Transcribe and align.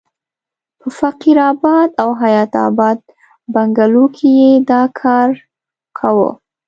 په 0.79 0.87
فقیر 0.99 1.37
اباد 1.51 1.89
او 2.01 2.09
حیات 2.21 2.51
اباد 2.67 2.97
بنګلو 3.53 4.05
کې 4.15 4.27
یې 4.39 4.51
دا 4.69 4.81
کار 5.01 5.29
کاوه. 5.97 6.29